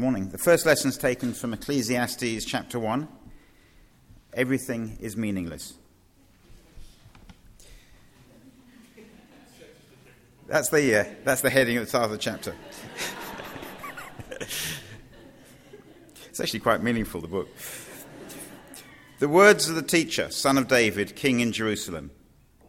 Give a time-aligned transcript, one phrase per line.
[0.00, 0.30] morning.
[0.30, 3.06] The first lesson is taken from Ecclesiastes chapter 1.
[4.32, 5.74] Everything is meaningless.
[10.48, 12.56] That's the, uh, that's the heading at the start of the chapter.
[14.40, 14.80] it's
[16.40, 17.48] actually quite meaningful, the book.
[19.18, 22.10] The words of the teacher, son of David, king in Jerusalem.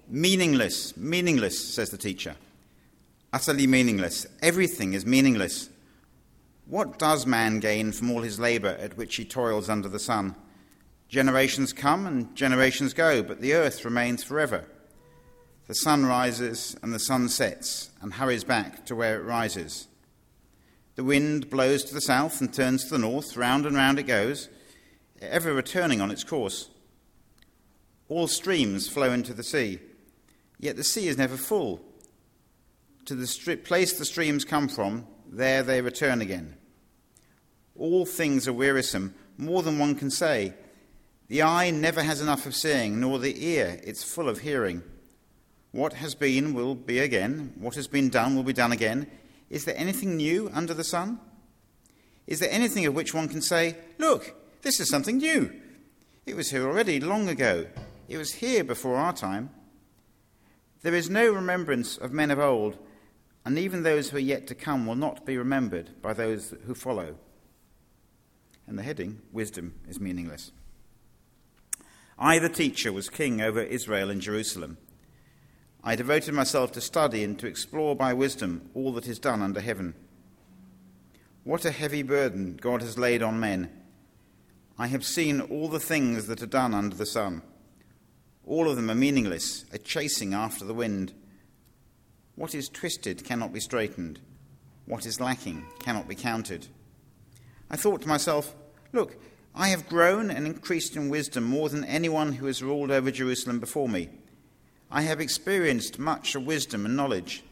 [0.09, 2.36] Meaningless, meaningless, says the teacher.
[3.32, 4.27] Utterly meaningless.
[4.41, 5.70] Everything is meaningless.
[6.66, 10.36] What does man gain from all his labour at which he toils under the sun?
[11.10, 14.66] Generations come and generations go, but the earth remains forever.
[15.68, 19.88] The sun rises and the sun sets and hurries back to where it rises.
[20.96, 24.04] The wind blows to the south and turns to the north, round and round it
[24.04, 24.50] goes,
[25.21, 26.69] ever returning on its course.
[28.10, 29.80] All streams flow into the sea,
[30.60, 31.82] yet the sea is never full.
[33.05, 36.55] To the place the streams come from, there they return again.
[37.75, 40.53] All things are wearisome, more than one can say.
[41.27, 44.83] The eye never has enough of seeing, nor the ear, it's full of hearing.
[45.72, 49.07] What has been will be again, what has been done will be done again.
[49.49, 51.19] Is there anything new under the sun?
[52.27, 55.52] Is there anything of which one can say, Look, this is something new?
[56.25, 57.67] It was here already long ago.
[58.07, 59.49] It was here before our time.
[60.81, 62.77] There is no remembrance of men of old,
[63.45, 66.75] and even those who are yet to come will not be remembered by those who
[66.75, 67.16] follow
[68.72, 70.52] and the heading, Wisdom is Meaningless.
[72.17, 74.78] I, the teacher, was king over Israel and Jerusalem.
[75.84, 79.59] I devoted myself to study and to explore by wisdom all that is done under
[79.59, 79.94] heaven.
[81.44, 83.69] What a heavy burden God has laid on men.
[84.80, 87.42] I have seen all the things that are done under the sun.
[88.45, 91.12] All of them are meaningless, a chasing after the wind.
[92.35, 94.19] What is twisted cannot be straightened.
[94.85, 96.67] What is lacking cannot be counted.
[97.69, 98.55] I thought to myself,
[98.93, 99.15] Look,
[99.53, 103.59] I have grown and increased in wisdom more than anyone who has ruled over Jerusalem
[103.59, 104.09] before me.
[104.89, 107.44] I have experienced much of wisdom and knowledge.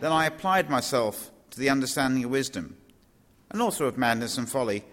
[0.00, 2.76] Then I applied myself to the understanding of wisdom,
[3.50, 4.84] and also of madness and folly.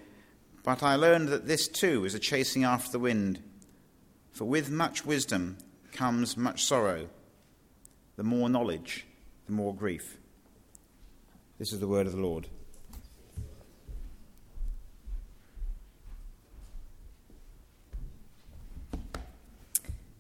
[0.64, 3.42] But I learned that this too is a chasing after the wind.
[4.32, 5.58] For with much wisdom
[5.92, 7.10] comes much sorrow.
[8.18, 9.06] The more knowledge,
[9.46, 10.18] the more grief.
[11.60, 12.48] This is the word of the Lord.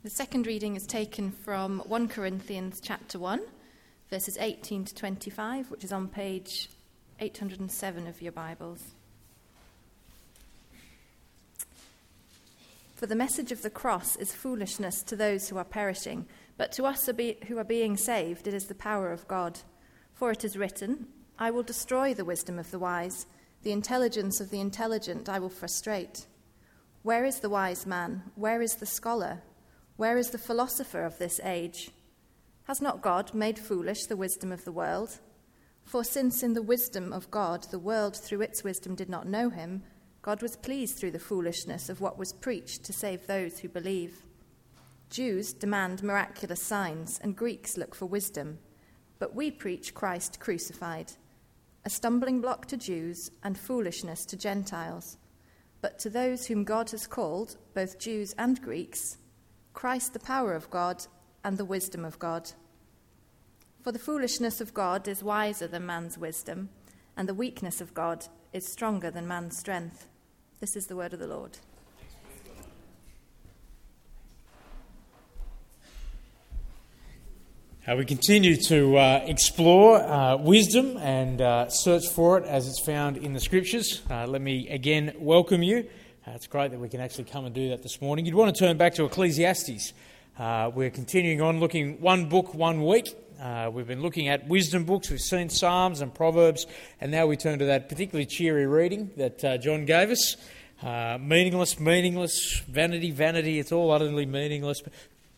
[0.03, 3.41] The second reading is taken from 1 Corinthians chapter 1,
[4.11, 6.69] verses 18 to 25, which is on page
[7.19, 8.93] 807 of your Bibles.
[12.95, 16.85] For the message of the cross is foolishness to those who are perishing, but to
[16.85, 17.07] us
[17.47, 19.59] who are being saved, it is the power of God.
[20.13, 21.07] For it is written,
[21.37, 23.27] I will destroy the wisdom of the wise,
[23.61, 26.25] the intelligence of the intelligent I will frustrate.
[27.03, 28.23] Where is the wise man?
[28.35, 29.43] Where is the scholar?
[29.95, 31.91] Where is the philosopher of this age?
[32.63, 35.19] Has not God made foolish the wisdom of the world?
[35.85, 39.49] For since in the wisdom of God the world through its wisdom did not know
[39.49, 39.83] him,
[40.21, 44.23] God was pleased through the foolishness of what was preached to save those who believe.
[45.09, 48.59] Jews demand miraculous signs, and Greeks look for wisdom.
[49.19, 51.13] But we preach Christ crucified,
[51.85, 55.17] a stumbling block to Jews and foolishness to Gentiles.
[55.81, 59.17] But to those whom God has called, both Jews and Greeks,
[59.73, 61.05] Christ the power of God
[61.43, 62.51] and the wisdom of God.
[63.81, 66.69] For the foolishness of God is wiser than man's wisdom,
[67.15, 70.07] and the weakness of God is stronger than man's strength.
[70.59, 71.59] This is the word of the Lord.
[77.89, 82.81] Uh, we continue to uh, explore uh, wisdom and uh, search for it as it's
[82.81, 84.01] found in the scriptures.
[84.11, 85.87] Uh, let me again welcome you.
[86.27, 88.25] Uh, it's great that we can actually come and do that this morning.
[88.25, 89.93] You'd want to turn back to Ecclesiastes.
[90.37, 93.15] We're continuing on looking one book one week.
[93.71, 95.09] We've been looking at wisdom books.
[95.09, 96.67] We've seen Psalms and Proverbs,
[96.99, 100.35] and now we turn to that particularly cheery reading that John gave us.
[100.83, 103.59] Meaningless, meaningless, vanity, vanity.
[103.59, 104.81] It's all utterly meaningless.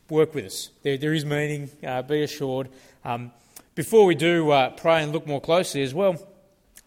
[0.09, 0.69] Work with us.
[0.81, 1.69] There, there is meaning.
[1.85, 2.69] Uh, be assured.
[3.05, 3.31] Um,
[3.75, 4.47] before we do
[4.77, 6.17] pray and look more closely as well,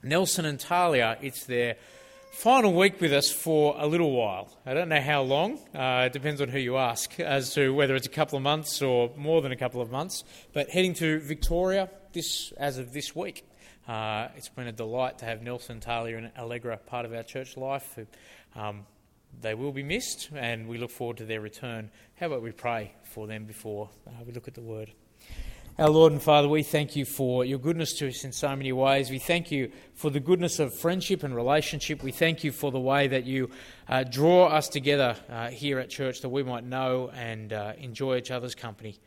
[0.03, 1.77] Nelson and Talia, it's their
[2.33, 4.49] final week with us for a little while.
[4.67, 7.95] I don't know how long, uh, it depends on who you ask as to whether
[7.95, 10.25] it's a couple of months or more than a couple of months.
[10.53, 13.47] But heading to Victoria this as of this week.
[13.87, 17.57] Uh, it's been a delight to have Nelson, Talia, and Allegra part of our church
[17.57, 17.99] life.
[18.57, 18.87] Um,
[19.41, 21.91] they will be missed, and we look forward to their return.
[22.19, 24.93] How about we pray for them before uh, we look at the word?
[25.79, 28.73] Our Lord and Father, we thank you for your goodness to us in so many
[28.73, 29.11] ways.
[29.11, 32.03] We thank you for the goodness of friendship and relationship.
[32.03, 33.49] We thank you for the way that you
[33.89, 38.19] uh, draw us together uh, here at church that we might know and uh, enjoy
[38.19, 38.99] each other's company.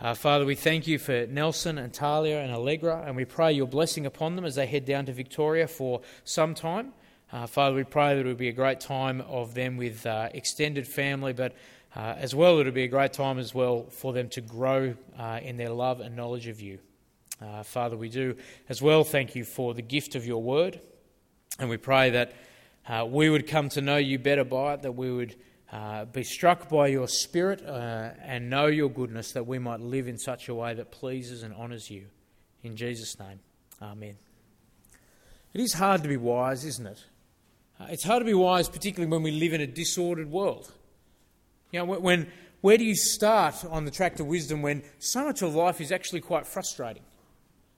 [0.00, 3.66] Uh, Father, we thank you for Nelson and Talia and Allegra, and we pray your
[3.66, 6.94] blessing upon them as they head down to Victoria for some time.
[7.32, 10.28] Uh, Father, we pray that it would be a great time of them with uh,
[10.32, 11.54] extended family, but
[11.94, 15.40] uh, as well, it'll be a great time as well for them to grow uh,
[15.42, 16.78] in their love and knowledge of you.
[17.42, 18.36] Uh, Father, we do
[18.68, 20.80] as well thank you for the gift of your word,
[21.58, 22.32] and we pray that
[23.08, 25.34] we would come to know you better by it, that we would
[25.72, 30.06] uh, be struck by your spirit uh, and know your goodness, that we might live
[30.06, 32.06] in such a way that pleases and honours you.
[32.62, 33.40] In Jesus' name,
[33.82, 34.16] Amen.
[35.52, 37.04] It is hard to be wise, isn't it?
[37.80, 40.72] It's hard to be wise, particularly when we live in a disordered world.
[41.72, 42.28] You know, when,
[42.60, 45.92] where do you start on the track to wisdom when so much of life is
[45.92, 47.02] actually quite frustrating?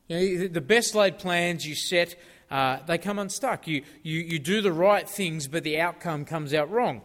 [0.09, 2.15] You know, the best laid plans you set,
[2.51, 3.67] uh, they come unstuck.
[3.67, 7.03] You, you, you do the right things, but the outcome comes out wrong.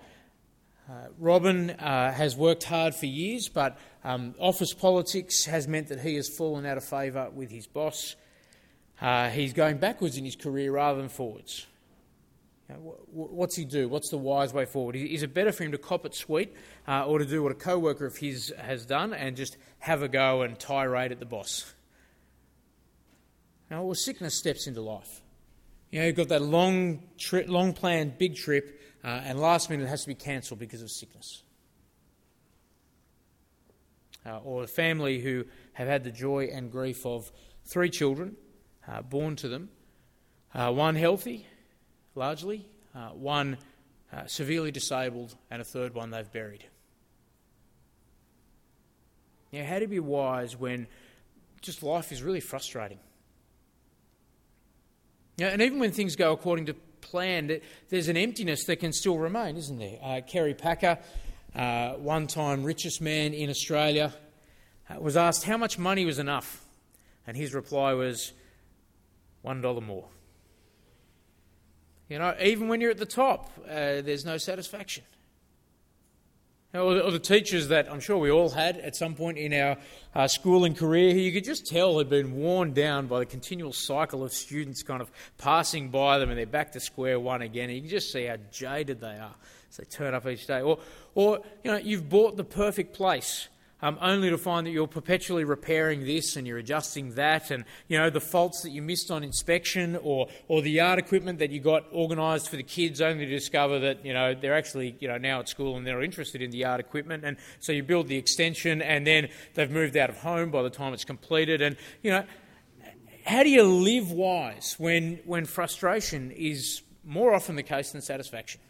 [0.90, 6.02] Uh, Robin uh, has worked hard for years, but um, office politics has meant that
[6.02, 8.16] he has fallen out of favour with his boss.
[9.02, 11.66] Uh, he's going backwards in his career rather than forwards.
[12.70, 13.90] What's he do?
[13.90, 14.96] What's the wise way forward?
[14.96, 16.54] Is it better for him to cop it sweet
[16.88, 20.02] uh, or to do what a co worker of his has done and just have
[20.02, 21.74] a go and tirade at the boss?
[23.70, 25.22] Now, well, sickness steps into life.
[25.92, 29.84] You know, you've got that long, tri- long planned big trip, uh, and last minute
[29.84, 31.44] it has to be cancelled because of sickness.
[34.26, 35.44] Uh, or a family who
[35.74, 37.32] have had the joy and grief of
[37.66, 38.38] three children
[38.88, 39.70] uh, born to them,
[40.54, 41.46] uh, one healthy,
[42.16, 42.66] largely,
[42.96, 43.58] uh, one
[44.12, 46.66] uh, severely disabled, and a third one they've buried.
[49.52, 50.88] Now, how to be wise when
[51.62, 53.00] just life is really frustrating?
[55.40, 59.58] And even when things go according to plan, there's an emptiness that can still remain,
[59.58, 59.98] isn't there?
[60.02, 60.98] Uh, Kerry Packer,
[61.56, 64.14] uh, one time richest man in Australia,
[64.90, 66.64] uh, was asked how much money was enough,
[67.28, 68.34] and his reply was
[69.46, 70.08] $1 more.
[72.14, 75.04] You know, even when you're at the top, uh, there's no satisfaction.
[76.72, 79.78] Or the, teachers that I'm sure we all had at some point in our
[80.14, 83.74] uh, schooling career, who you could just tell had been worn down by the continual
[83.74, 87.70] cycle of students kind of passing by them and they're back to square one again.
[87.70, 89.34] And you can just see how jaded they are
[89.72, 90.62] as they turn up each day.
[90.62, 90.78] Or,
[91.16, 93.48] or you know, you've bought the perfect place
[93.84, 97.98] um, only to find that you're perpetually repairing this and you're adjusting that, and you
[97.98, 101.60] know the faults that you missed on inspection, or or the yard equipment that you
[101.60, 105.18] got organised for the kids, only to discover that you know they're actually you know
[105.18, 108.16] now at school and they're interested in the yard equipment, and so you build the
[108.16, 112.10] extension, and then they've moved out of home by the time it's completed, and you
[112.10, 112.24] know
[113.26, 118.62] how do you live wise when when frustration is more often the case than satisfaction?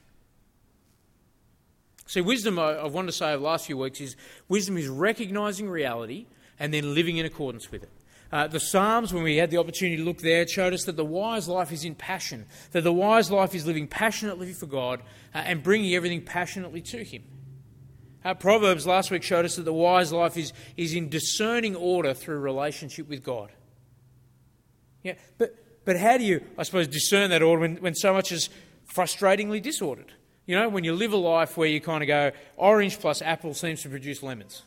[2.05, 4.15] See, wisdom, I wanted to say over the last few weeks, is
[4.49, 6.27] wisdom is recognizing reality
[6.59, 7.89] and then living in accordance with it.
[8.31, 11.05] Uh, the Psalms, when we had the opportunity to look there, showed us that the
[11.05, 15.01] wise life is in passion, that the wise life is living passionately for God
[15.35, 17.23] uh, and bringing everything passionately to Him.
[18.25, 22.13] Uh, Proverbs last week showed us that the wise life is, is in discerning order
[22.13, 23.51] through relationship with God.
[25.03, 28.31] Yeah, but, but how do you, I suppose, discern that order when, when so much
[28.31, 28.49] is
[28.91, 30.13] frustratingly disordered?
[30.45, 33.53] You know, when you live a life where you kind of go, orange plus apple
[33.53, 34.63] seems to produce lemons.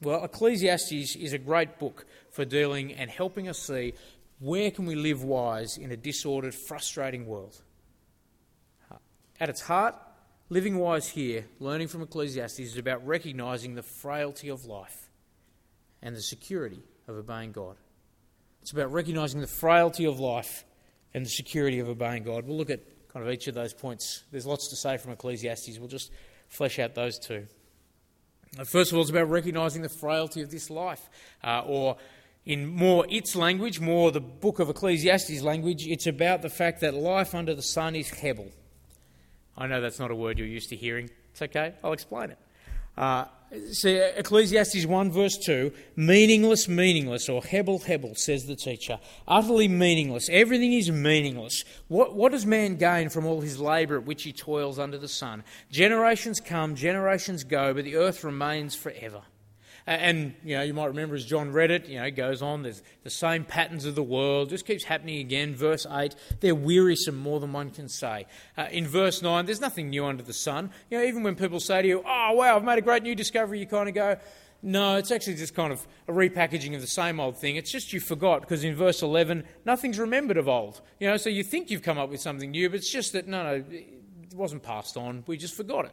[0.00, 3.94] Well, Ecclesiastes is a great book for dealing and helping us see
[4.40, 7.62] where can we live wise in a disordered, frustrating world.
[9.38, 9.94] At its heart,
[10.48, 15.10] living wise here, learning from Ecclesiastes, is about recognizing the frailty of life
[16.02, 17.76] and the security of obeying God.
[18.62, 20.64] It's about recognizing the frailty of life
[21.14, 22.44] and the security of obeying God.
[22.44, 22.80] We'll look at
[23.12, 24.22] kind of each of those points.
[24.30, 25.78] There's lots to say from Ecclesiastes.
[25.78, 26.10] We'll just
[26.48, 27.46] flesh out those two.
[28.64, 31.08] First of all, it's about recognizing the frailty of this life,
[31.42, 31.96] uh, or
[32.44, 36.92] in more its language, more the book of Ecclesiastes language, it's about the fact that
[36.92, 38.48] life under the sun is hebel.
[39.56, 41.08] I know that's not a word you're used to hearing.
[41.30, 42.38] It's okay, I'll explain it.
[42.96, 43.24] Uh,
[43.72, 48.98] see, Ecclesiastes 1, verse 2 meaningless, meaningless, or hebel, hebel, says the teacher.
[49.26, 50.28] Utterly meaningless.
[50.30, 51.64] Everything is meaningless.
[51.88, 55.08] What, what does man gain from all his labour at which he toils under the
[55.08, 55.44] sun?
[55.70, 59.22] Generations come, generations go, but the earth remains forever.
[59.86, 62.62] And, you know, you might remember as John read it, you know, it goes on,
[62.62, 65.54] there's the same patterns of the world, just keeps happening again.
[65.54, 68.26] Verse 8, they're wearisome more than one can say.
[68.56, 70.70] Uh, in verse 9, there's nothing new under the sun.
[70.90, 73.14] You know, even when people say to you, oh, wow, I've made a great new
[73.14, 74.16] discovery, you kind of go,
[74.62, 77.56] No, it's actually just kind of a repackaging of the same old thing.
[77.56, 80.80] It's just you forgot because in verse 11, nothing's remembered of old.
[81.00, 83.26] You know, so you think you've come up with something new, but it's just that,
[83.26, 85.24] no, no, it wasn't passed on.
[85.26, 85.92] We just forgot it.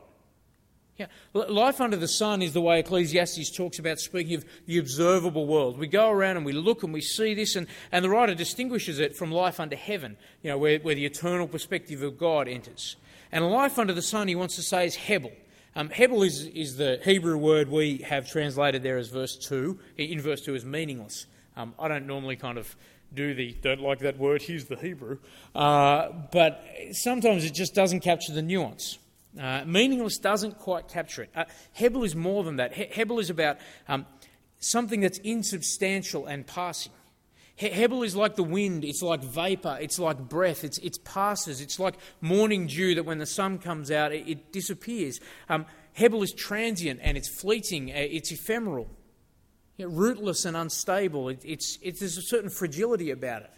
[0.99, 1.05] Yeah.
[1.33, 5.79] Life under the sun is the way Ecclesiastes talks about speaking of the observable world.
[5.79, 8.99] We go around and we look and we see this, and, and the writer distinguishes
[8.99, 12.97] it from life under heaven, you know, where, where the eternal perspective of God enters.
[13.31, 15.31] And life under the sun, he wants to say, is Hebel.
[15.73, 20.19] Um, Hebel is, is the Hebrew word we have translated there as verse 2, in
[20.19, 21.27] verse 2 is meaningless.
[21.55, 22.75] Um, I don't normally kind of
[23.13, 25.19] do the don't like that word, here's the Hebrew.
[25.55, 28.99] Uh, but sometimes it just doesn't capture the nuance.
[29.39, 31.29] Uh, meaningless doesn't quite capture it.
[31.35, 32.73] Uh, Hebel is more than that.
[32.73, 33.57] He- Hebel is about
[33.87, 34.05] um,
[34.59, 36.91] something that's insubstantial and passing.
[37.55, 41.61] He- Hebel is like the wind, it's like vapor, it's like breath, it's, it passes,
[41.61, 45.19] it's like morning dew that when the sun comes out, it, it disappears.
[45.47, 48.89] Um, Hebel is transient and it's fleeting, uh, it's ephemeral,
[49.77, 51.29] you know, rootless and unstable.
[51.29, 53.51] It, it's, it, there's a certain fragility about it.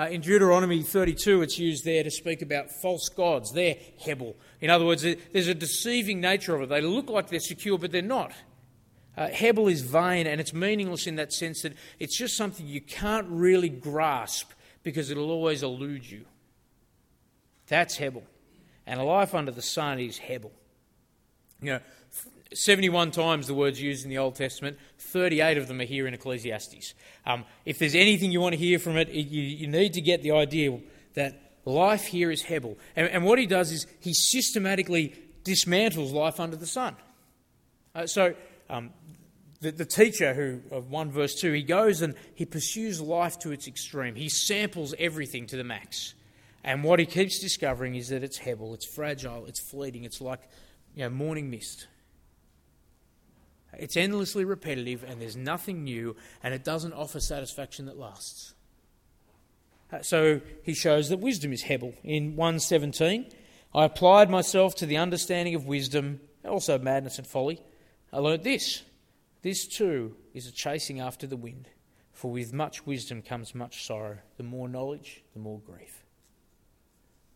[0.00, 3.52] Uh, in Deuteronomy 32, it's used there to speak about false gods.
[3.52, 4.34] They're Hebel.
[4.62, 6.68] In other words, there's a deceiving nature of it.
[6.70, 8.32] They look like they're secure, but they're not.
[9.14, 12.80] Uh, Hebel is vain and it's meaningless in that sense that it's just something you
[12.80, 14.52] can't really grasp
[14.82, 16.24] because it'll always elude you.
[17.66, 18.22] That's Hebel.
[18.86, 20.52] And a life under the sun is Hebel.
[21.60, 21.80] You know,
[22.52, 26.14] 71 times the words used in the Old Testament, 38 of them are here in
[26.14, 26.94] Ecclesiastes.
[27.24, 30.22] Um, if there's anything you want to hear from it, you, you, need to get
[30.22, 30.78] the idea
[31.14, 32.76] that life here is Hebel.
[32.96, 35.14] And, and what he does is he systematically
[35.44, 36.96] dismantles life under the sun.
[37.94, 38.34] Uh, so
[38.68, 38.90] um,
[39.60, 43.52] the, the, teacher who of 1 verse 2, he goes and he pursues life to
[43.52, 44.14] its extreme.
[44.14, 46.14] He samples everything to the max.
[46.62, 50.40] And what he keeps discovering is that it's Hebel, it's fragile, it's fleeting, it's like
[50.94, 51.86] you know, morning mist.
[53.78, 58.54] It's endlessly repetitive and there's nothing new and it doesn't offer satisfaction that lasts.
[59.92, 61.94] Uh, so he shows that wisdom is Hebel.
[62.04, 63.26] In 117,
[63.74, 67.60] I applied myself to the understanding of wisdom, also madness and folly.
[68.12, 68.82] I learnt this.
[69.42, 71.68] This too is a chasing after the wind,
[72.12, 74.18] for with much wisdom comes much sorrow.
[74.36, 76.04] The more knowledge, the more grief.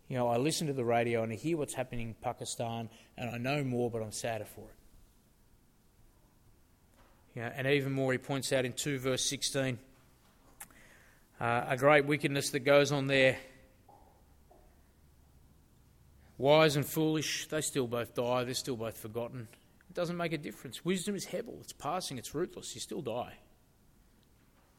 [0.08, 3.30] You know, I listen to the radio and I hear what's happening in Pakistan, and
[3.30, 4.76] I know more, but I'm sadder for it.
[7.34, 9.78] Yeah, and even more, he points out in 2 verse 16
[11.40, 13.36] uh, a great wickedness that goes on there.
[16.38, 19.48] Wise and foolish, they still both die, they're still both forgotten.
[19.90, 20.84] It doesn't make a difference.
[20.84, 23.34] Wisdom is Hebel, it's passing, it's rootless, you still die.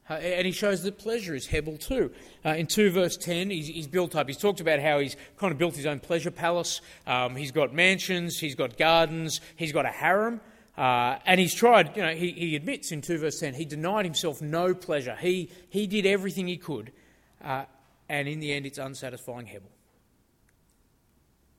[0.08, 2.12] Uh, and he shows that pleasure is Hebel too.
[2.44, 5.52] Uh, in 2 verse 10, he's, he's, built up, he's talked about how he's kind
[5.52, 6.80] of built his own pleasure palace.
[7.06, 10.40] Um, he's got mansions, he's got gardens, he's got a harem.
[10.76, 14.04] Uh, and he's tried, you know, he, he admits in 2 verse 10, he denied
[14.04, 15.16] himself no pleasure.
[15.16, 16.92] He, he did everything he could.
[17.42, 17.64] Uh,
[18.08, 19.70] and in the end, it's unsatisfying Hebel.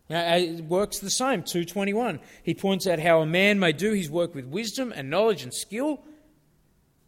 [0.09, 1.43] Now, it works the same.
[1.43, 2.19] 221.
[2.43, 5.53] He points out how a man may do his work with wisdom and knowledge and
[5.53, 6.01] skill,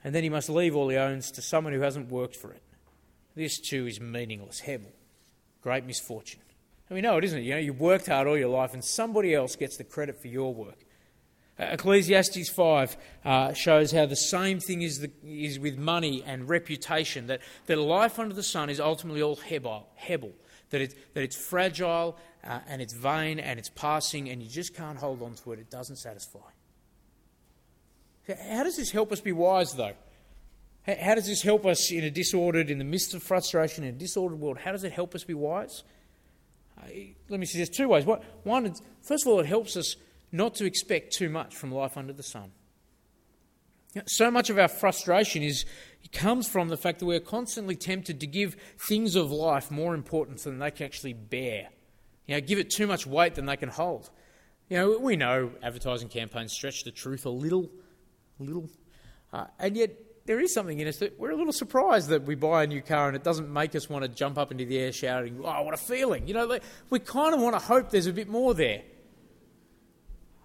[0.03, 2.61] and then he must leave all he owns to someone who hasn't worked for it.
[3.35, 4.59] This too is meaningless.
[4.59, 4.91] Hebel.
[5.61, 6.41] Great misfortune.
[6.89, 7.43] And we know it, isn't it?
[7.43, 10.27] You know, you've worked hard all your life, and somebody else gets the credit for
[10.27, 10.79] your work.
[11.59, 17.27] Ecclesiastes 5 uh, shows how the same thing is, the, is with money and reputation,
[17.27, 20.31] that, that life under the sun is ultimately all hebel, hebel
[20.69, 24.73] that, it, that it's fragile uh, and it's vain and it's passing and you just
[24.73, 25.59] can't hold on to it.
[25.59, 26.39] It doesn't satisfy.
[28.27, 29.93] How does this help us be wise, though?
[30.85, 33.97] How does this help us in a disordered, in the midst of frustration, in a
[33.97, 34.59] disordered world?
[34.59, 35.83] How does it help us be wise?
[36.79, 36.85] Uh,
[37.27, 38.05] let me suggest two ways.
[38.05, 39.95] One, first of all, it helps us
[40.31, 42.51] not to expect too much from life under the sun.
[44.05, 45.65] So much of our frustration is
[46.11, 50.43] comes from the fact that we're constantly tempted to give things of life more importance
[50.43, 51.69] than they can actually bear.
[52.25, 54.09] You know, give it too much weight than they can hold.
[54.69, 57.69] You know, we know advertising campaigns stretch the truth a little,
[58.39, 58.69] little,
[59.33, 59.91] uh, and yet
[60.25, 62.81] there is something in us that we're a little surprised that we buy a new
[62.81, 65.63] car and it doesn't make us want to jump up into the air shouting, "Oh,
[65.63, 66.59] what a feeling!" You know,
[66.91, 68.83] we kind of want to hope there's a bit more there.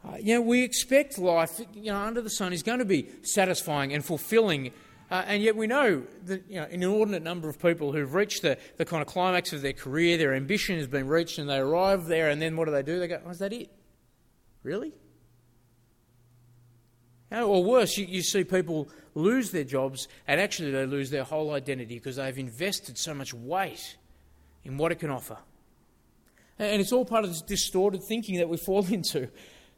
[0.07, 3.09] Uh, you know, we expect life, you know, under the sun is going to be
[3.23, 4.71] satisfying and fulfilling.
[5.11, 8.43] Uh, and yet we know that you know, an inordinate number of people who've reached
[8.43, 11.59] the, the kind of climax of their career, their ambition has been reached, and they
[11.59, 12.99] arrive there, and then what do they do?
[12.99, 13.71] They go, oh, is that it?
[14.63, 14.93] Really?
[17.31, 21.11] You know, or worse, you, you see people lose their jobs, and actually they lose
[21.11, 23.97] their whole identity because they've invested so much weight
[24.65, 25.39] in what it can offer.
[26.59, 29.29] And it's all part of this distorted thinking that we fall into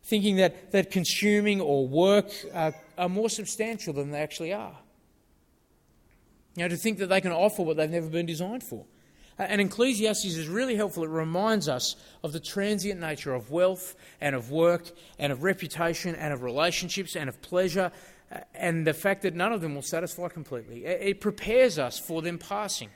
[0.07, 4.79] thinking that, that consuming or work uh, are more substantial than they actually are.
[6.55, 8.87] You know, to think that they can offer what they've never been designed for.
[9.39, 11.03] Uh, and Ecclesiastes is really helpful.
[11.03, 16.15] It reminds us of the transient nature of wealth and of work and of reputation
[16.15, 17.91] and of relationships and of pleasure
[18.31, 20.85] uh, and the fact that none of them will satisfy completely.
[20.85, 22.91] It prepares us for them passing.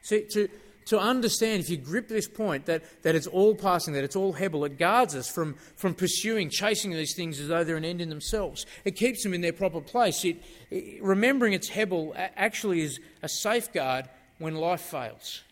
[0.00, 0.48] See, to,
[0.88, 4.32] to understand, if you grip this point, that, that it's all passing, that it's all
[4.32, 8.00] Hebel, it guards us from, from pursuing, chasing these things as though they're an end
[8.00, 8.64] in themselves.
[8.84, 10.24] It keeps them in their proper place.
[10.24, 15.42] It, it, remembering it's Hebel actually is a safeguard when life fails.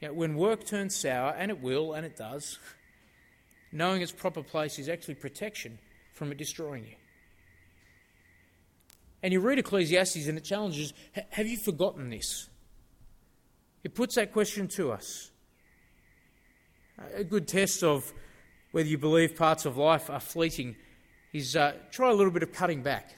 [0.00, 2.58] You know, when work turns sour, and it will, and it does,
[3.72, 5.78] knowing its proper place is actually protection
[6.12, 6.96] from it destroying you.
[9.22, 10.92] And you read Ecclesiastes and it challenges
[11.30, 12.48] have you forgotten this?
[13.84, 15.30] It puts that question to us.
[17.14, 18.12] A good test of
[18.70, 20.76] whether you believe parts of life are fleeting
[21.32, 23.10] is uh, try a little bit of cutting back.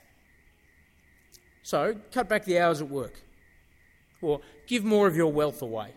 [1.63, 3.15] So, cut back the hours at work,
[4.21, 5.93] or give more of your wealth away.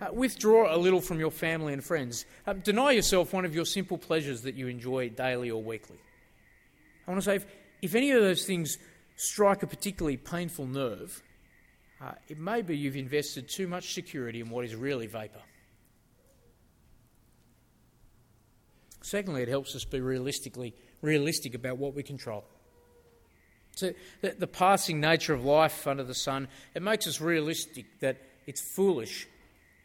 [0.00, 2.26] Uh, withdraw a little from your family and friends.
[2.46, 5.96] Uh, deny yourself one of your simple pleasures that you enjoy daily or weekly.
[7.06, 7.46] I want to say if,
[7.82, 8.78] if any of those things
[9.16, 11.22] strike a particularly painful nerve,
[12.04, 15.40] uh, it may be you've invested too much security in what is really vapour.
[19.02, 22.44] Secondly, it helps us be realistically realistic about what we control.
[23.72, 28.18] So the, the passing nature of life under the sun, it makes us realistic that
[28.46, 29.26] it's foolish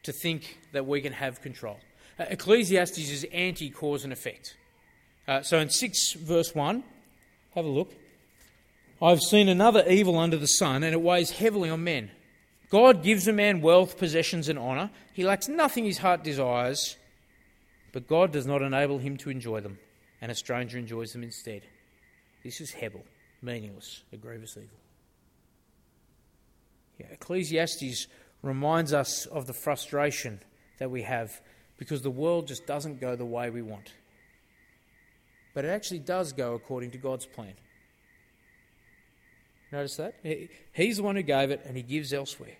[0.03, 1.79] to think that we can have control.
[2.19, 4.55] Uh, Ecclesiastes is anti cause and effect.
[5.27, 6.83] Uh, so in 6 verse 1,
[7.55, 7.93] have a look.
[9.01, 12.11] I've seen another evil under the sun, and it weighs heavily on men.
[12.69, 14.91] God gives a man wealth, possessions, and honour.
[15.13, 16.97] He lacks nothing his heart desires,
[17.93, 19.79] but God does not enable him to enjoy them,
[20.21, 21.61] and a stranger enjoys them instead.
[22.43, 23.03] This is Hebel,
[23.41, 24.77] meaningless, a grievous evil.
[26.99, 28.07] Yeah, Ecclesiastes
[28.41, 30.41] reminds us of the frustration
[30.77, 31.41] that we have
[31.77, 33.93] because the world just doesn't go the way we want.
[35.53, 37.53] But it actually does go according to God's plan.
[39.71, 40.15] Notice that?
[40.73, 42.57] He's the one who gave it and he gives elsewhere.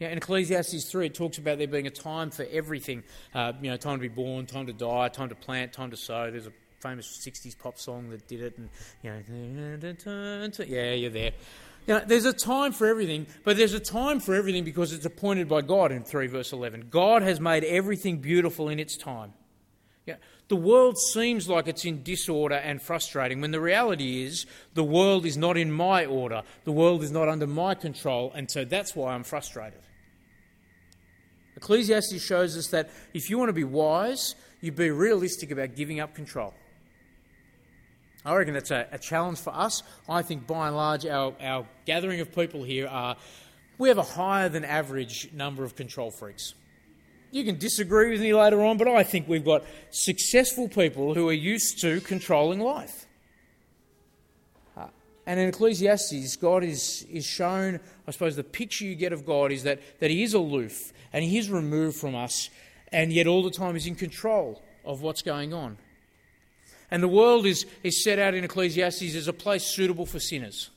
[0.00, 3.04] In Ecclesiastes 3, it talks about there being a time for everything.
[3.32, 5.96] Uh, you know, time to be born, time to die, time to plant, time to
[5.96, 6.30] sow.
[6.30, 8.68] There's a famous 60s pop song that did it, and,
[9.02, 11.32] you know, yeah, you're there.
[11.86, 15.60] There's a time for everything, but there's a time for everything because it's appointed by
[15.60, 16.88] God in 3 verse 11.
[16.90, 19.32] God has made everything beautiful in its time.
[20.06, 20.16] Yeah,
[20.48, 25.24] the world seems like it's in disorder and frustrating when the reality is the world
[25.24, 28.94] is not in my order, the world is not under my control, and so that's
[28.94, 29.80] why I'm frustrated.
[31.56, 36.00] Ecclesiastes shows us that if you want to be wise, you be realistic about giving
[36.00, 36.52] up control.
[38.24, 39.82] I reckon that's a, a, challenge for us.
[40.08, 43.16] I think by and large, our, our gathering of people here are,
[43.76, 46.54] we have a higher than average number of control freaks.
[47.34, 51.28] You can disagree with me later on, but I think we've got successful people who
[51.28, 53.06] are used to controlling life.
[54.76, 54.86] Uh,
[55.26, 59.50] and in Ecclesiastes, God is, is shown, I suppose, the picture you get of God
[59.50, 62.50] is that, that He is aloof and He is removed from us,
[62.92, 65.76] and yet all the time He's in control of what's going on.
[66.88, 70.70] And the world is, is set out in Ecclesiastes as a place suitable for sinners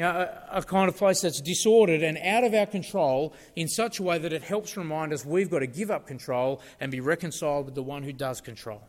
[0.00, 0.12] you know,
[0.50, 4.02] a, a, kind of place that's disordered and out of our control in such a
[4.02, 7.66] way that it helps remind us we've got to give up control and be reconciled
[7.66, 8.80] with the one who does control.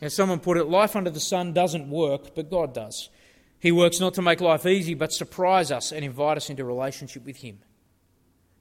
[0.00, 3.08] As someone put it, life under the sun doesn't work, but God does.
[3.60, 7.24] He works not to make life easy, but surprise us and invite us into relationship
[7.24, 7.60] with Him.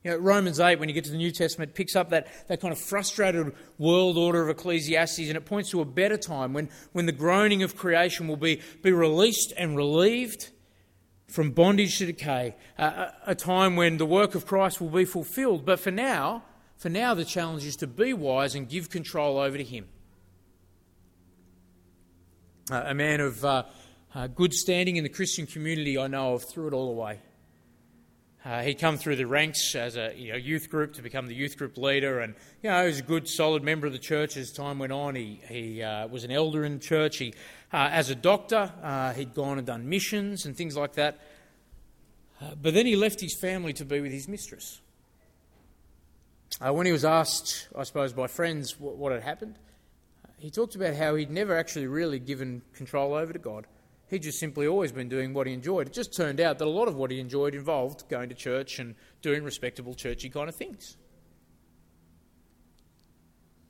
[0.04, 2.62] You know, Romans 8, when you get to the New Testament, picks up that, that
[2.62, 6.70] kind of frustrated world order of Ecclesiastes and it points to a better time when,
[6.92, 10.52] when the groaning of creation will be, be released and relieved
[11.32, 15.65] from bondage to decay, a, a time when the work of Christ will be fulfilled.
[15.65, 16.44] But for now,
[16.78, 19.88] for now, the challenge is to be wise and give control over to Him.
[22.70, 23.63] Uh, a man of uh,
[24.13, 27.20] uh, good standing in the Christian community I know of threw it all away.
[28.44, 31.36] Uh, he'd come through the ranks as a you know, youth group to become the
[31.36, 34.36] youth group leader, and you know he was a good, solid member of the church
[34.36, 35.14] as time went on.
[35.14, 37.18] He he uh, was an elder in the church.
[37.18, 37.36] He,
[37.72, 41.20] uh, as a doctor, uh, he'd gone and done missions and things like that.
[42.42, 44.82] Uh, but then he left his family to be with his mistress.
[46.60, 49.60] Uh, when he was asked, I suppose, by friends what, what had happened,
[50.40, 53.68] he talked about how he'd never actually really given control over to God
[54.12, 55.88] He'd just simply always been doing what he enjoyed.
[55.88, 58.78] It just turned out that a lot of what he enjoyed involved going to church
[58.78, 60.97] and doing respectable churchy kind of things.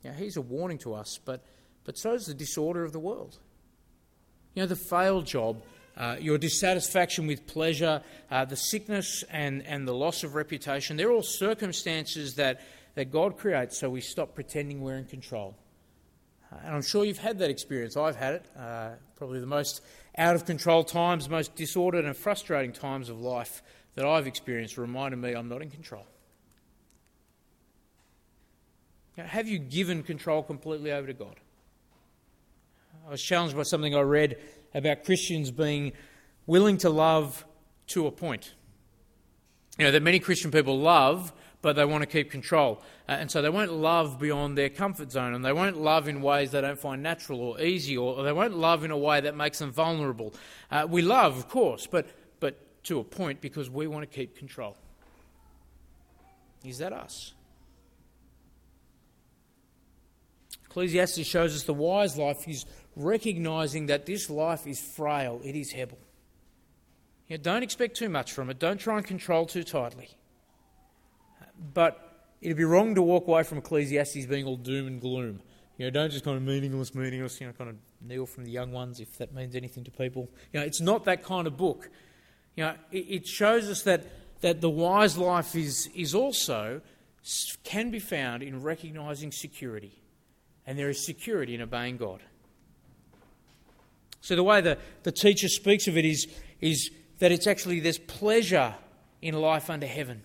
[0.02, 1.44] Know, he's a warning to us, but,
[1.84, 3.38] but so is the disorder of the world.
[4.54, 5.62] You know, the failed job,
[5.96, 11.12] uh, your dissatisfaction with pleasure, uh, the sickness and, and the loss of reputation, they're
[11.12, 12.62] all circumstances that,
[12.96, 15.56] that God creates so we stop pretending we're in control.
[16.64, 17.96] And I'm sure you've had that experience.
[17.96, 18.46] I've had it.
[18.58, 19.82] Uh, probably the most
[20.18, 23.62] out of control times, most disordered and frustrating times of life
[23.94, 26.06] that I've experienced reminded me I'm not in control.
[29.16, 31.36] Now, have you given control completely over to God?
[33.06, 34.38] I was challenged by something I read
[34.74, 35.92] about Christians being
[36.46, 37.44] willing to love
[37.88, 38.54] to a point.
[39.78, 42.82] You know, that many Christian people love, but they want to keep control.
[43.08, 46.20] Uh, and so they won't love beyond their comfort zone, and they won't love in
[46.20, 49.20] ways they don't find natural or easy, or, or they won't love in a way
[49.20, 50.34] that makes them vulnerable.
[50.70, 52.06] Uh, we love, of course, but,
[52.40, 54.76] but to a point because we want to keep control.
[56.64, 57.32] Is that us?
[60.66, 62.64] Ecclesiastes shows us the wise life is
[62.96, 65.98] recognizing that this life is frail, it is hebel.
[67.28, 70.08] You know, don't expect too much from it, don't try and control too tightly.
[71.74, 75.40] But it'd be wrong to walk away from Ecclesiastes being all doom and gloom.
[75.78, 78.50] You know, don't just kind of meaningless, meaningless, you know, kind of Neil from the
[78.50, 80.28] young ones if that means anything to people.
[80.52, 81.88] You know, it's not that kind of book.
[82.56, 84.06] You know, it, it shows us that,
[84.42, 86.82] that the wise life is, is also
[87.64, 90.02] can be found in recognizing security.
[90.66, 92.22] And there is security in obeying God.
[94.20, 96.28] So the way the, the teacher speaks of it is,
[96.60, 98.74] is that it's actually there's pleasure
[99.20, 100.22] in life under heaven.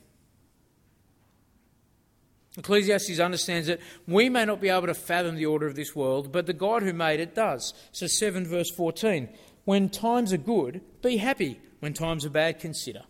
[2.57, 6.31] Ecclesiastes understands that we may not be able to fathom the order of this world,
[6.31, 7.73] but the God who made it does.
[7.91, 9.29] So 7 verse 14.
[9.65, 11.59] When times are good, be happy.
[11.79, 13.03] When times are bad, consider.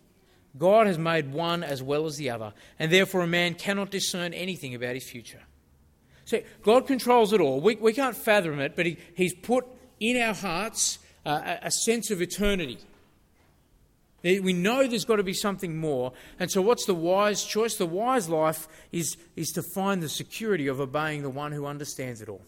[0.56, 4.34] God has made one as well as the other, and therefore a man cannot discern
[4.34, 5.42] anything about his future.
[6.24, 7.60] So God controls it all.
[7.60, 9.66] We, we can't fathom it, but he, He's put
[10.00, 12.78] in our hearts uh, a, a sense of eternity.
[14.22, 16.12] We know there's got to be something more.
[16.40, 17.76] And so, what's the wise choice?
[17.76, 22.20] The wise life is, is to find the security of obeying the one who understands
[22.20, 22.42] it all.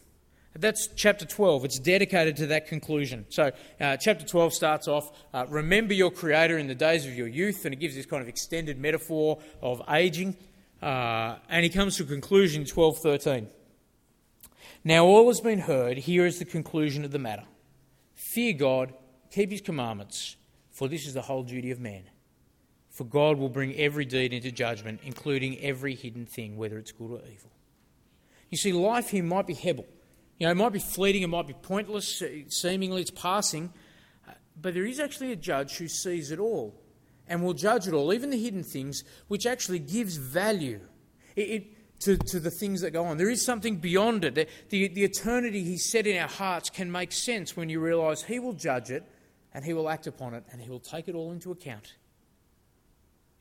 [0.58, 1.64] That's chapter 12.
[1.64, 3.24] It's dedicated to that conclusion.
[3.28, 7.28] So, uh, chapter 12 starts off uh, Remember your Creator in the days of your
[7.28, 10.36] youth, and it gives this kind of extended metaphor of aging.
[10.82, 13.46] Uh, and he comes to a conclusion 12:13.
[14.82, 15.98] Now, all has been heard.
[15.98, 17.44] Here is the conclusion of the matter
[18.16, 18.94] Fear God,
[19.30, 20.36] keep his commandments
[20.80, 22.04] for this is the whole duty of man.
[22.88, 27.10] For God will bring every deed into judgment, including every hidden thing, whether it's good
[27.10, 27.50] or evil.
[28.48, 29.84] You see, life here might be hebel.
[30.38, 33.74] You know, it might be fleeting, it might be pointless, seemingly it's passing,
[34.58, 36.74] but there is actually a judge who sees it all
[37.28, 40.80] and will judge it all, even the hidden things, which actually gives value
[41.36, 43.18] it, it, to, to the things that go on.
[43.18, 44.34] There is something beyond it.
[44.34, 48.22] The, the, the eternity He's set in our hearts can make sense when you realise
[48.22, 49.04] He will judge it
[49.52, 51.94] and he will act upon it and he will take it all into account.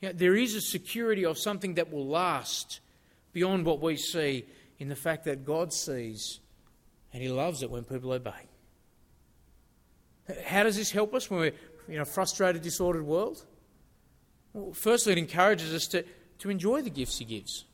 [0.02, 2.80] You know, there is a security of something that will last
[3.34, 4.45] beyond what we see
[4.80, 6.39] in the fact that God sees
[7.13, 8.32] and he loves it when people obey.
[10.45, 11.54] How does this help us when we're
[11.88, 13.45] in a frustrated, disordered world?
[14.54, 16.06] Well, firstly, it encourages us to,
[16.39, 17.65] to enjoy the gifts he gives.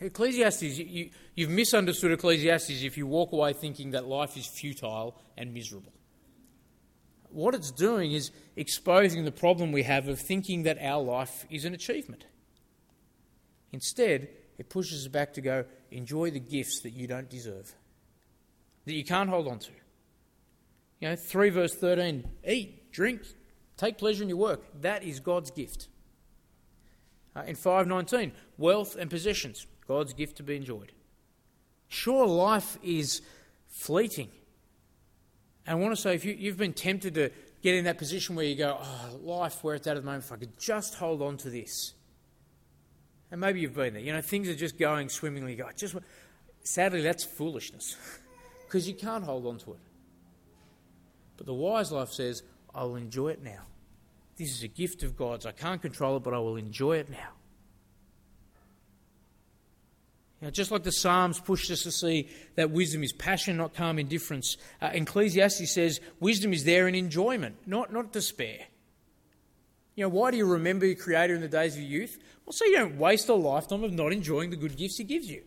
[0.00, 5.52] Ecclesiastes, you, you've misunderstood Ecclesiastes if you walk away thinking that life is futile and
[5.54, 5.92] miserable
[7.32, 11.64] what it's doing is exposing the problem we have of thinking that our life is
[11.64, 12.26] an achievement.
[13.72, 17.74] Instead, it pushes us back to go, enjoy the gifts that you don't deserve,
[18.84, 19.70] that you can't hold on to.
[21.00, 23.22] You know, 3 verse 13 eat, drink,
[23.76, 24.62] take pleasure in your work.
[24.82, 25.88] That is God's gift.
[27.34, 30.92] Uh, in 519, wealth and possessions, God's gift to be enjoyed.
[31.88, 33.22] Sure, life is
[33.68, 34.28] fleeting.
[35.66, 37.30] And I want to say, if you, you've been tempted to
[37.62, 40.24] get in that position where you go, oh, life where it's at at the moment,
[40.24, 41.94] if I could just hold on to this.
[43.30, 44.02] And maybe you've been there.
[44.02, 45.54] You know, things are just going swimmingly.
[45.54, 45.94] Go, just
[46.62, 47.96] sadly, that's foolishness
[48.66, 49.80] because you can't hold on to it.
[51.36, 52.42] But the wise life says,
[52.74, 53.62] I will enjoy it now.
[54.36, 55.46] This is a gift of God's.
[55.46, 57.30] I can't control it, but I will enjoy it now.
[60.48, 64.56] Just like the Psalms pushed us to see that wisdom is passion, not calm indifference,
[64.80, 68.60] uh, Ecclesiastes says wisdom is there in enjoyment, not, not despair.
[69.96, 72.18] You know, why do you remember your Creator in the days of your youth?
[72.46, 75.30] Well, so you don't waste a lifetime of not enjoying the good gifts He gives
[75.30, 75.42] you.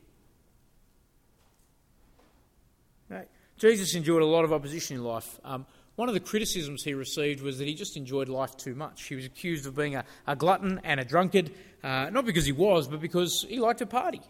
[3.09, 3.27] Right?
[3.57, 5.39] Jesus endured a lot of opposition in life.
[5.43, 9.03] Um, one of the criticisms he received was that he just enjoyed life too much.
[9.03, 11.51] He was accused of being a, a glutton and a drunkard,
[11.83, 14.21] uh, not because he was, but because he liked to party.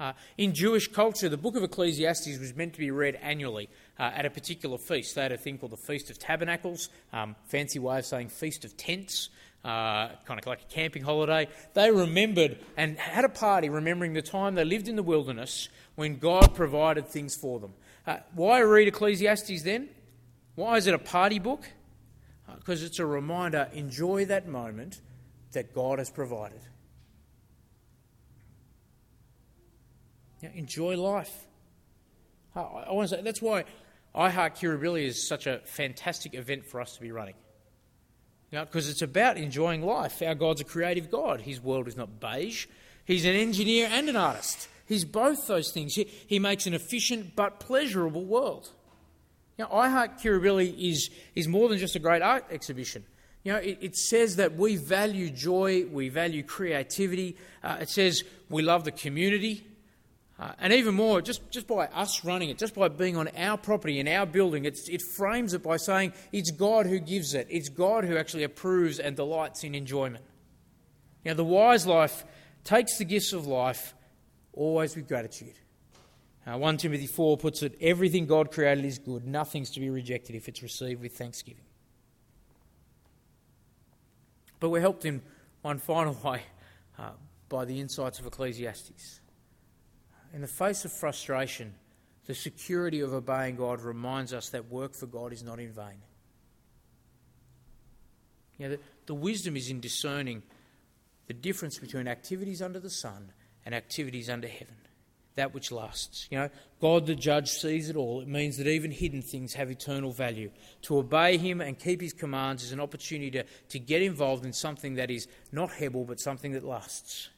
[0.00, 4.10] Uh, in Jewish culture, the book of Ecclesiastes was meant to be read annually uh,
[4.14, 5.14] at a particular feast.
[5.14, 8.64] They had a thing called the Feast of Tabernacles, um, fancy way of saying Feast
[8.64, 9.28] of Tents,
[9.62, 11.48] uh, kind of like a camping holiday.
[11.74, 16.16] They remembered and had a party remembering the time they lived in the wilderness when
[16.16, 17.74] God provided things for them.
[18.06, 19.90] Uh, why read Ecclesiastes then?
[20.54, 21.64] Why is it a party book?
[22.56, 25.02] Because uh, it's a reminder enjoy that moment
[25.52, 26.60] that God has provided.
[30.42, 31.46] Enjoy life.
[32.54, 33.64] I, I want to say that's why
[34.14, 37.34] I Heart Kirribilli is such a fantastic event for us to be running.
[38.50, 40.22] Because it's about enjoying life.
[40.22, 41.40] Our God's a creative God.
[41.40, 42.66] His world is not beige.
[43.04, 44.68] He's an engineer and an artist.
[44.86, 45.94] He's both those things.
[45.94, 48.70] He, he makes an efficient but pleasurable world.
[49.56, 53.04] You know, I Heart Kirribilli is, is more than just a great art exhibition.
[53.44, 57.36] You know, it, it says that we value joy, we value creativity.
[57.62, 59.64] Uh, it says we love the community.
[60.40, 63.58] Uh, and even more, just, just by us running it, just by being on our
[63.58, 67.46] property, in our building, it frames it by saying it's God who gives it.
[67.50, 70.24] It's God who actually approves and delights in enjoyment.
[71.26, 72.24] Now, the wise life
[72.64, 73.94] takes the gifts of life
[74.54, 75.52] always with gratitude.
[76.46, 80.34] Uh, 1 Timothy 4 puts it everything God created is good, nothing's to be rejected
[80.34, 81.64] if it's received with thanksgiving.
[84.58, 85.20] But we're helped in
[85.60, 86.44] one final way
[86.98, 87.10] uh,
[87.50, 89.19] by the insights of Ecclesiastes
[90.32, 91.74] in the face of frustration,
[92.26, 96.02] the security of obeying God reminds us that work for God is not in vain.
[98.58, 100.42] You know, the, the wisdom is in discerning
[101.26, 103.32] the difference between activities under the sun
[103.64, 104.76] and activities under heaven,
[105.34, 106.28] that which lasts.
[106.30, 108.20] You know, God the judge sees it all.
[108.20, 110.50] It means that even hidden things have eternal value.
[110.82, 114.52] To obey Him and keep His commands is an opportunity to, to get involved in
[114.52, 117.30] something that is not Hebel, but something that lasts.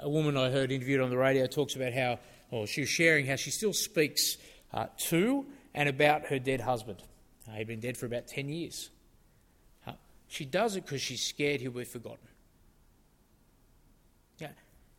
[0.00, 2.18] A woman I heard interviewed on the radio talks about how,
[2.50, 4.36] or she was sharing how she still speaks
[4.72, 7.02] uh, to and about her dead husband.
[7.48, 8.90] Uh, he'd been dead for about 10 years.
[9.86, 9.92] Uh,
[10.28, 12.28] she does it because she's scared he'll be forgotten.
[14.38, 14.48] Yeah,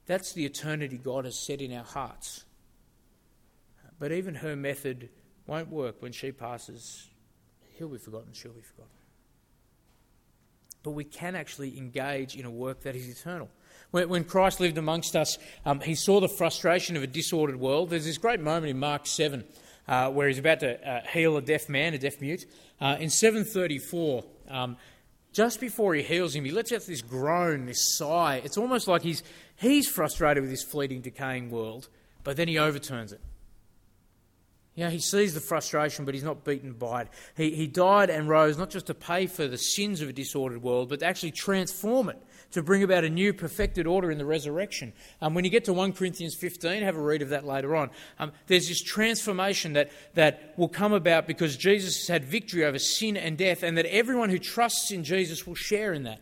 [0.06, 2.45] that's the eternity God has set in our hearts.
[3.99, 5.10] But even her method
[5.47, 7.10] won't work when she passes.
[7.77, 8.91] He'll be forgotten, she'll be forgotten.
[10.84, 13.49] But we can actually engage in a work that is eternal.
[13.93, 17.91] When, Christ lived amongst us, um, he saw the frustration of a disordered world.
[17.91, 19.43] There's this great moment in Mark 7
[19.88, 22.47] uh, where he's about to uh, heal a deaf man, a deaf mute.
[22.82, 24.77] Uh, in 734, um,
[25.32, 28.41] just before he heals him, he lets out this groan, this sigh.
[28.43, 29.21] It's almost like he's,
[29.58, 31.88] he's frustrated with this fleeting, decaying world,
[32.23, 33.21] but then he overturns it.
[34.73, 37.10] You know, he sees the frustration, but he's not beaten by it.
[37.38, 40.63] He, he died and rose not just to pay for the sins of a disordered
[40.63, 42.17] world, but to actually transform it
[42.54, 44.94] to bring about a new perfected order in the resurrection.
[45.22, 47.89] Um, when you get to 1 Corinthians 15, have a read of that later on,
[48.20, 52.80] um, there's this transformation that, that will come about because Jesus has had victory over
[52.80, 56.20] sin and death, and that everyone who trusts in Jesus will share in that.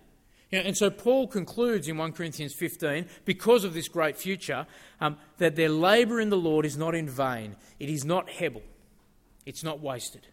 [0.52, 4.68] You know, and so Paul concludes in 1 Corinthians 15, because of this great future,
[5.00, 7.56] um, that their labour in the Lord is not in vain.
[7.80, 8.64] It is not hebel.
[9.46, 10.28] It's not wasted.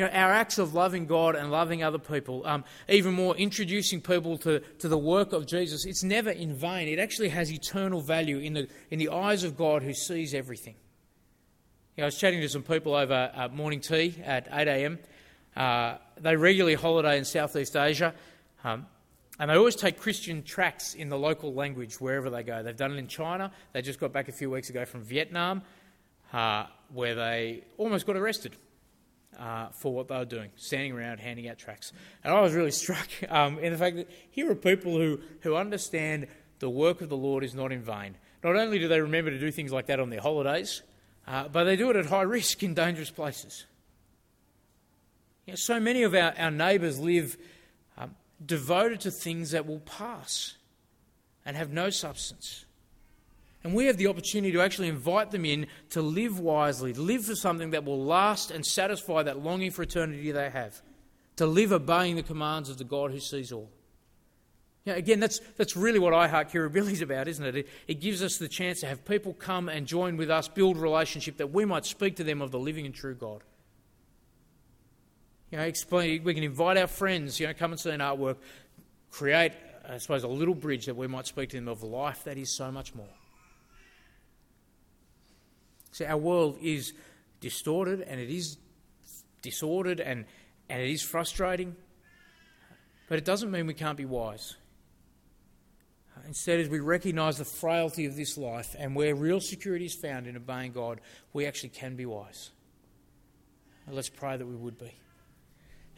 [0.00, 4.00] You know, our acts of loving God and loving other people, um, even more introducing
[4.00, 6.88] people to, to the work of Jesus, it's never in vain.
[6.88, 10.76] It actually has eternal value in the, in the eyes of God who sees everything.
[11.98, 14.98] You know, I was chatting to some people over uh, morning tea at 8 a.m.
[15.54, 18.14] Uh, they regularly holiday in Southeast Asia.
[18.64, 18.86] Um,
[19.38, 22.62] and they always take Christian tracts in the local language wherever they go.
[22.62, 23.52] They've done it in China.
[23.74, 25.60] They just got back a few weeks ago from Vietnam,
[26.32, 28.56] uh, where they almost got arrested
[29.38, 31.92] uh, for what they were doing, standing around handing out tracts.
[32.24, 35.56] And I was really struck um, in the fact that here are people who, who
[35.56, 36.26] understand
[36.58, 38.16] the work of the Lord is not in vain.
[38.42, 40.82] Not only do they remember to do things like that on their holidays,
[41.26, 43.66] uh, but they do it at high risk in dangerous places.
[45.46, 47.36] You know, so many of our, our neighbours live
[47.96, 48.14] um,
[48.44, 50.54] devoted to things that will pass
[51.44, 52.64] and have no substance.
[53.62, 57.26] And we have the opportunity to actually invite them in to live wisely, to live
[57.26, 60.80] for something that will last and satisfy that longing for eternity they have,
[61.36, 63.70] to live obeying the commands of the God who sees all.
[64.86, 67.56] Know, again, that's, that's really what I Heart Kirribilli is about, isn't it?
[67.56, 67.68] it?
[67.86, 71.36] It gives us the chance to have people come and join with us, build relationship,
[71.36, 73.42] that we might speak to them of the living and true God.
[75.50, 78.36] You know, explain, we can invite our friends, you know, come and see an artwork,
[79.10, 79.52] create,
[79.86, 82.56] I suppose, a little bridge that we might speak to them of life that is
[82.56, 83.08] so much more.
[85.92, 86.92] So our world is
[87.40, 88.58] distorted and it is
[89.42, 90.24] disordered and,
[90.68, 91.74] and it is frustrating,
[93.08, 94.56] but it doesn't mean we can't be wise.
[96.26, 100.26] Instead, as we recognize the frailty of this life and where real security is found
[100.26, 101.00] in obeying God,
[101.32, 102.50] we actually can be wise.
[103.86, 104.94] And let's pray that we would be.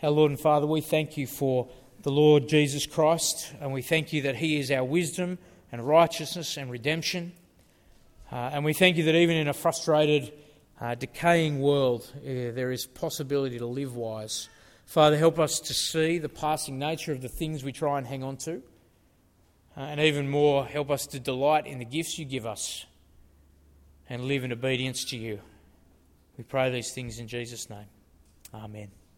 [0.02, 1.68] Our Lord and Father, we thank you for
[2.02, 5.38] the Lord Jesus Christ, and we thank you that He is our wisdom
[5.70, 7.32] and righteousness and redemption.
[8.32, 10.32] Uh, and we thank you that even in a frustrated,
[10.80, 14.48] uh, decaying world, uh, there is possibility to live wise.
[14.86, 18.22] Father, help us to see the passing nature of the things we try and hang
[18.22, 18.62] on to.
[19.76, 22.86] Uh, and even more, help us to delight in the gifts you give us
[24.08, 25.38] and live in obedience to you.
[26.38, 27.86] We pray these things in Jesus' name.
[28.54, 29.01] Amen.